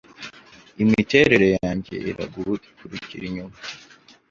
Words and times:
Imiterere 0.83 1.47
yanjye 1.57 1.95
iragukurikira 2.09 3.23
inyuma 3.29 3.57